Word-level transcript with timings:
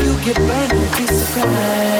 You 0.00 0.14
get 0.24 0.36
burned, 0.36 0.72
you'll 0.72 0.96
be 0.96 1.06
surprised. 1.06 1.97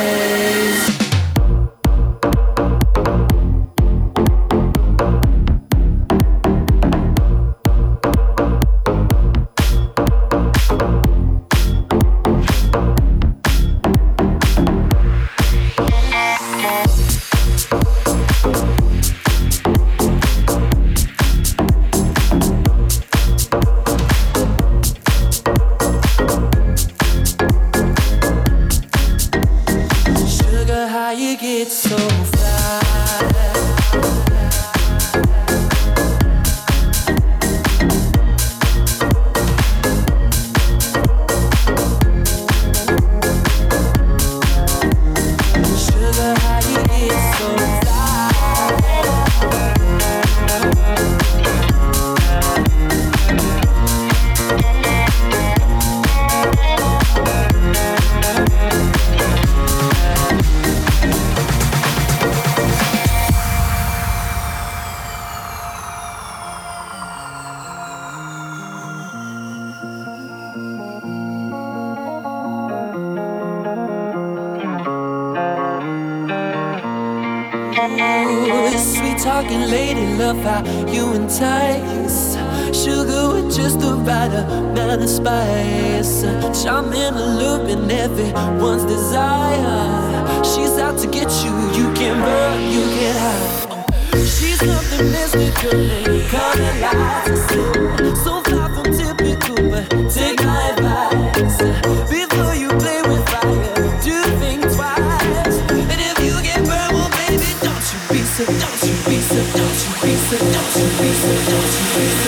Don't 110.51 110.77
embrace 110.77 111.25
it, 111.27 111.51
don't 111.51 111.61
embrace 111.61 112.27
it. 112.27 112.28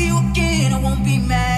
you 0.00 0.18
again, 0.30 0.72
I 0.72 0.80
won't 0.80 1.04
be 1.04 1.18
mad. 1.18 1.49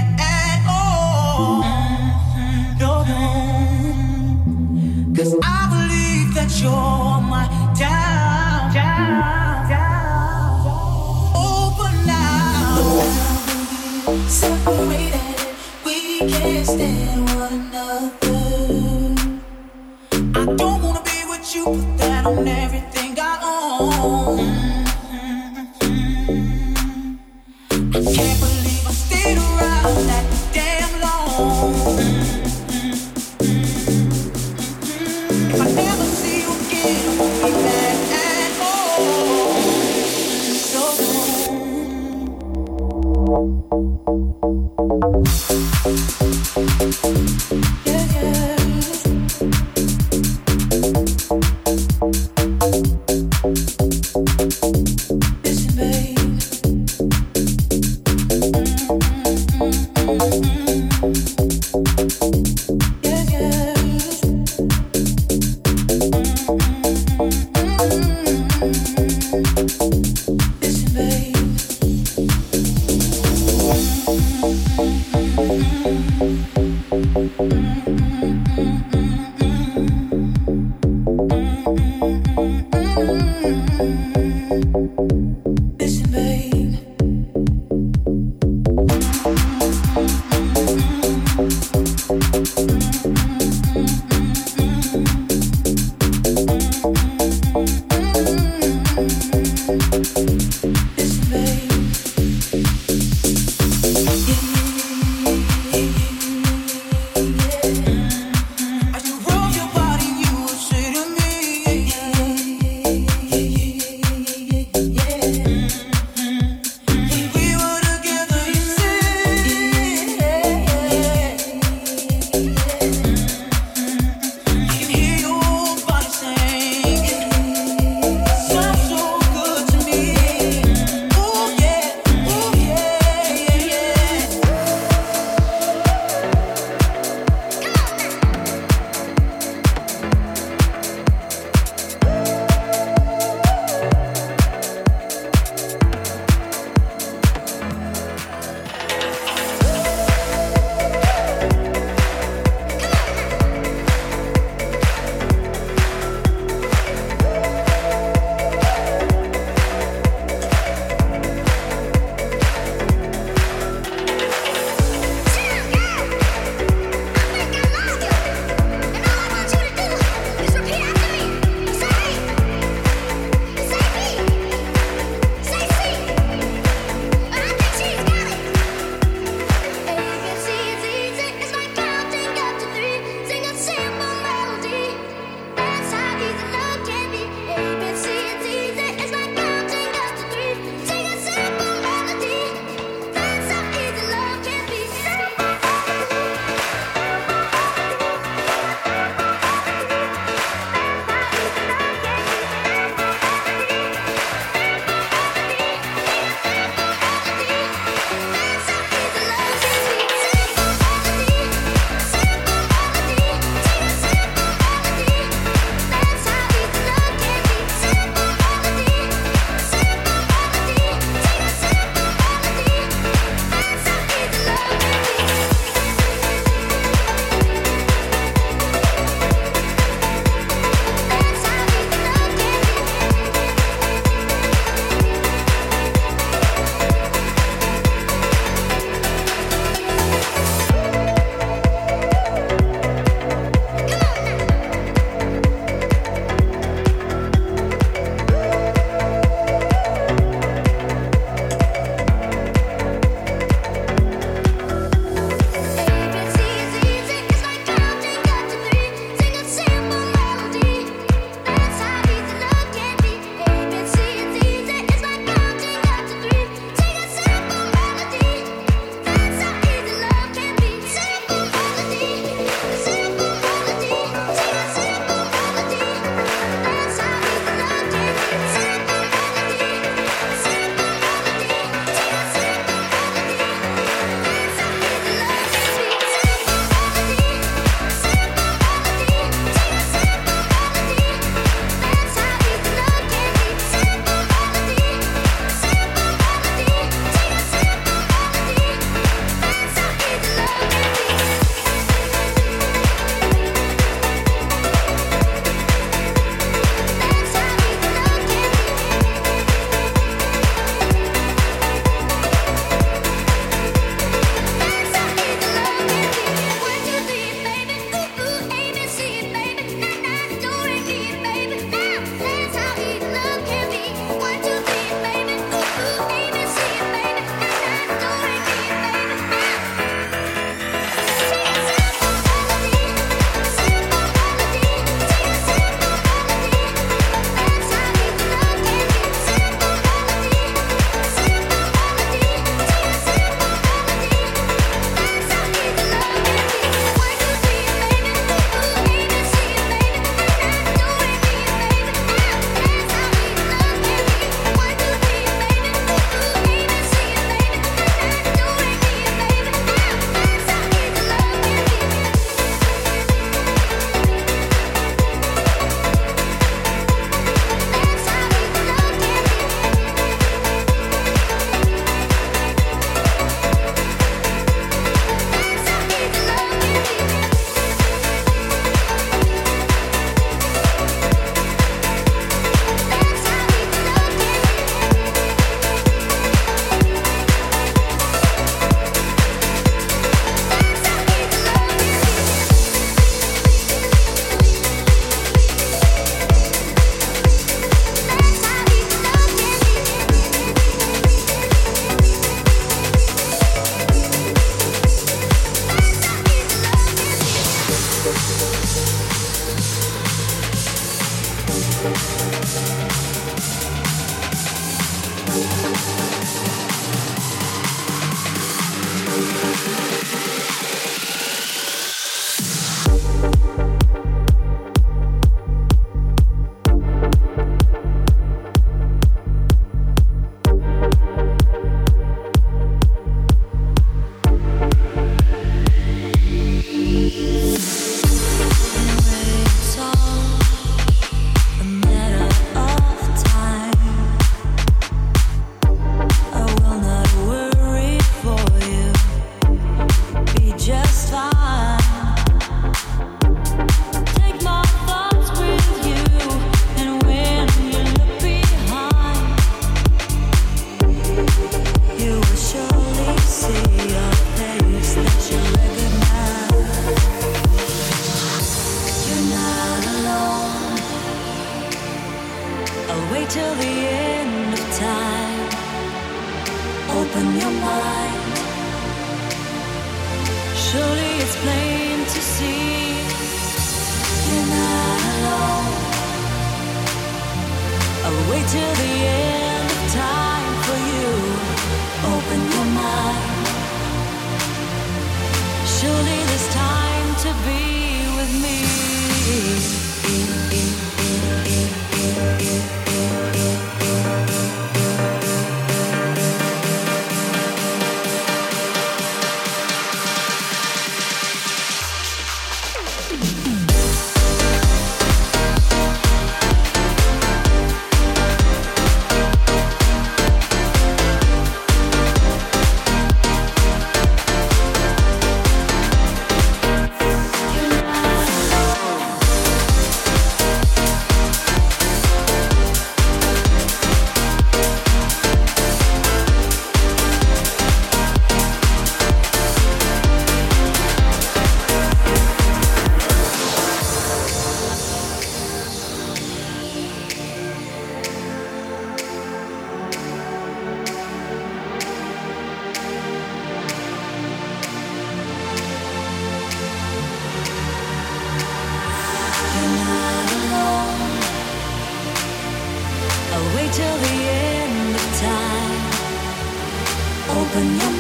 open 567.53 567.77
your 567.77 567.92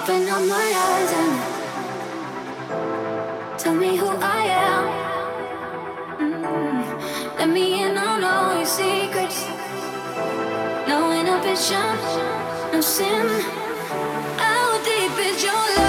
open 0.00 0.28
up 0.28 0.42
my 0.48 0.72
eyes. 0.76 0.99
definition 11.50 12.78
of 12.78 12.84
sin? 12.84 13.26
How 14.38 14.84
deep 14.84 15.18
is 15.18 15.42
your 15.42 15.52
love? 15.52 15.79